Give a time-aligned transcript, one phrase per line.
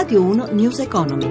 [0.00, 1.30] Radio 1 News Economy.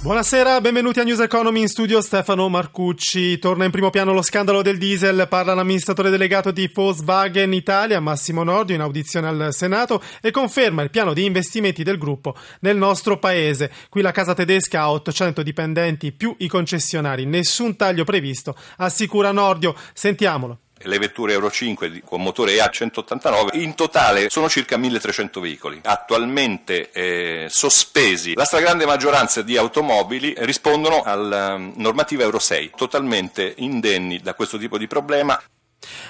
[0.00, 3.38] Buonasera, benvenuti a News Economy in studio Stefano Marcucci.
[3.38, 8.42] Torna in primo piano lo scandalo del diesel, parla l'amministratore delegato di Volkswagen Italia, Massimo
[8.42, 13.18] Nordio, in audizione al Senato e conferma il piano di investimenti del gruppo nel nostro
[13.18, 13.70] paese.
[13.90, 19.74] Qui la casa tedesca ha 800 dipendenti più i concessionari, nessun taglio previsto, assicura Nordio.
[19.92, 26.90] Sentiamolo le vetture Euro 5 con motore EA189, in totale sono circa 1300 veicoli, attualmente
[26.90, 28.34] eh, sospesi.
[28.34, 34.58] La stragrande maggioranza di automobili rispondono alla um, normativa Euro 6, totalmente indenni da questo
[34.58, 35.40] tipo di problema.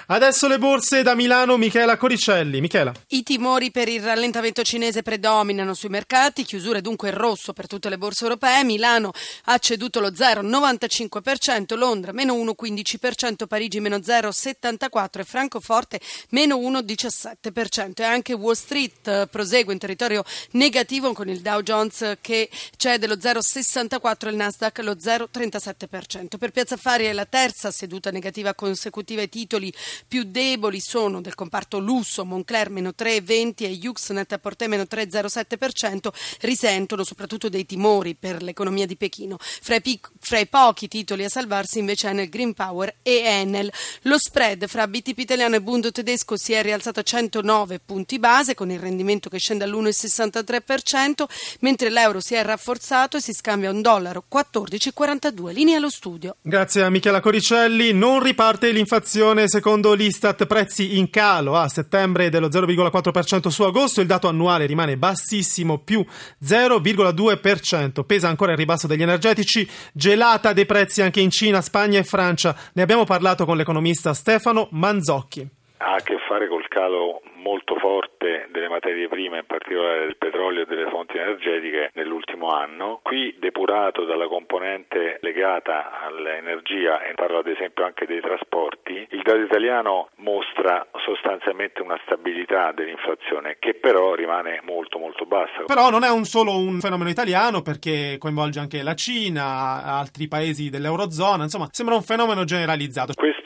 [0.06, 2.60] Adesso le borse da Milano, Michela Coricelli.
[2.60, 2.92] Michela.
[3.08, 7.88] I timori per il rallentamento cinese predominano sui mercati, chiusure dunque in rosso per tutte
[7.88, 8.64] le borse europee.
[8.64, 9.12] Milano
[9.45, 16.00] ha ceduto lo 0,95%, Londra meno 1,15%, Parigi meno 0,74% e Francoforte
[16.30, 18.00] meno 1,17%.
[18.00, 23.07] E anche Wall Street eh, prosegue in territorio negativo con il Dow Jones che cede
[23.07, 26.38] lo 0,64% e il Nasdaq lo 0,37%.
[26.38, 29.73] Per Piazza Affari è la terza seduta negativa consecutiva ai titoli titoli
[30.09, 36.09] più deboli sono del comparto lusso, Moncler meno 3,20 e Yuxnet Porté meno 3,07%,
[36.41, 39.37] risentono soprattutto dei timori per l'economia di Pechino.
[39.38, 43.73] Fra i, pic- fra i pochi titoli a salvarsi invece Enel Green Power e Enel.
[44.02, 48.54] Lo spread fra BTP italiano e Bundo tedesco si è rialzato a 109 punti base
[48.54, 51.24] con il rendimento che scende all'1,63%,
[51.60, 55.52] mentre l'euro si è rafforzato e si scambia un dollaro 14,42.
[55.52, 56.37] Linea allo studio.
[56.41, 57.93] Grazie a Michela Coricelli.
[57.93, 64.06] Non riparte l'inflazione secondo l'Istat prezzi in calo a settembre dello 0,4% su agosto, il
[64.06, 66.03] dato annuale rimane bassissimo, più
[66.42, 68.03] 0,2%.
[68.06, 72.56] Pesa ancora il ribasso degli energetici, gelata dei prezzi anche in Cina, Spagna e Francia.
[72.72, 75.47] Ne abbiamo parlato con l'economista Stefano Manzocchi.
[75.84, 80.62] Ha a che fare col calo molto forte delle materie prime, in particolare del petrolio
[80.62, 83.00] e delle fonti energetiche nell'ultimo anno.
[83.03, 89.41] Qui depurato dalla componente legata all'energia, e parlo ad esempio anche dei trasporti, il dato
[89.41, 95.65] italiano mostra sostanzialmente una stabilità dell'inflazione che però rimane molto molto bassa.
[95.66, 100.71] Però non è un solo un fenomeno italiano perché coinvolge anche la Cina, altri paesi
[100.71, 103.15] dell'Eurozona, insomma sembra un fenomeno generalizzato.
[103.16, 103.41] Questo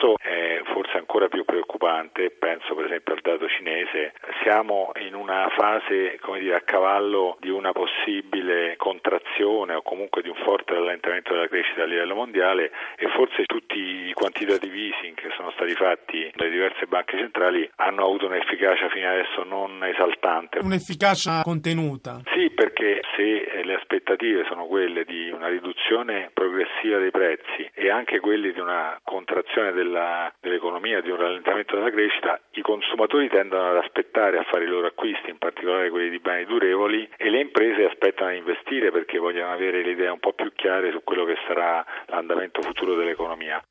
[0.86, 6.38] forse ancora più preoccupante, penso per esempio al dato cinese, siamo in una fase come
[6.38, 11.82] dire, a cavallo di una possibile contrazione o comunque di un forte rallentamento della crescita
[11.82, 16.86] a livello mondiale e forse tutti i quantitative easing che sono stati fatti dalle diverse
[16.86, 20.60] banche centrali hanno avuto un'efficacia fino adesso non esaltante.
[20.60, 22.20] Un'efficacia contenuta?
[22.34, 28.20] Sì, perché se le aspettative sono quelle di una riduzione progressiva dei prezzi e anche
[28.20, 33.76] quelle di una contrazione della, dell'economia, di un rallentamento della crescita, i consumatori tendono ad
[33.76, 37.84] aspettare a fare i loro acquisti, in particolare quelli di beni durevoli, e le imprese
[37.84, 41.36] aspettano a investire perché vogliono avere le idee un po' più chiare su quello che
[41.46, 43.62] sarà l'andamento futuro dell'economia.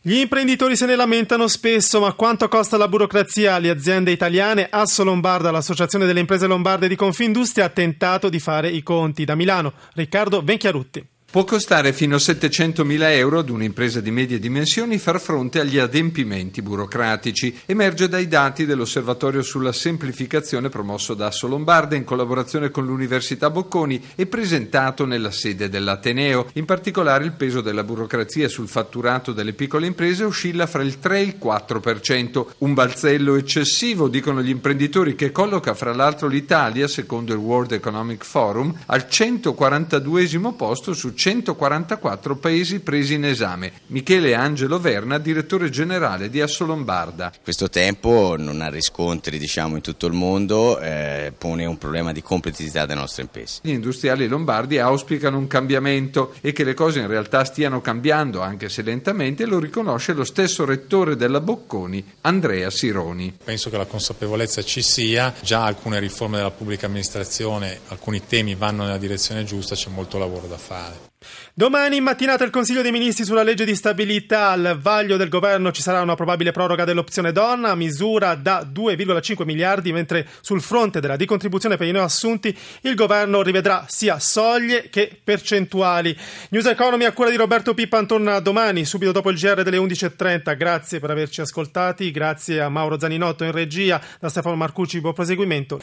[0.00, 4.68] Gli imprenditori se ne lamentano spesso, ma quanto costa la burocrazia alle aziende italiane?
[4.70, 9.24] Asso Lombarda, l'associazione delle imprese lombarde di Confindustria, ha tentato di fare i conti.
[9.24, 11.17] Da Milano, Riccardo Venchiarutti.
[11.30, 16.62] Può costare fino a 700.000 euro ad un'impresa di medie dimensioni far fronte agli adempimenti
[16.62, 17.54] burocratici.
[17.66, 24.02] Emerge dai dati dell'Osservatorio sulla semplificazione promosso da Asso Lombarda in collaborazione con l'Università Bocconi
[24.14, 26.46] e presentato nella sede dell'Ateneo.
[26.54, 31.18] In particolare il peso della burocrazia sul fatturato delle piccole imprese oscilla fra il 3
[31.18, 37.34] e il 4%, un balzello eccessivo, dicono gli imprenditori, che colloca fra l'altro l'Italia, secondo
[37.34, 43.72] il World Economic Forum, al 142 posto su 144 paesi presi in esame.
[43.88, 47.32] Michele Angelo Verna, direttore generale di Asso Lombarda.
[47.42, 52.22] Questo tempo non ha riscontri diciamo, in tutto il mondo, eh, pone un problema di
[52.22, 53.58] competitività delle nostre imprese.
[53.62, 58.68] Gli industriali lombardi auspicano un cambiamento e che le cose in realtà stiano cambiando, anche
[58.68, 63.36] se lentamente, lo riconosce lo stesso rettore della Bocconi, Andrea Sironi.
[63.42, 68.84] Penso che la consapevolezza ci sia, già alcune riforme della pubblica amministrazione, alcuni temi vanno
[68.84, 71.07] nella direzione giusta, c'è molto lavoro da fare.
[71.52, 74.50] Domani in mattinata il Consiglio dei Ministri sulla legge di stabilità.
[74.50, 79.92] Al vaglio del governo ci sarà una probabile proroga dell'opzione donna, misura da 2,5 miliardi,
[79.92, 86.16] mentre sul fronte della decontribuzione per i neoassunti il governo rivedrà sia soglie che percentuali.
[86.50, 90.56] News Economy a cura di Roberto Pippan torna domani, subito dopo il GR delle 11.30.
[90.56, 95.80] Grazie per averci ascoltati, grazie a Mauro Zaninotto in regia, da Stefano Marcucci, buon proseguimento.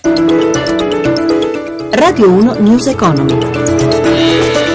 [1.92, 4.75] Radio 1 News Economy.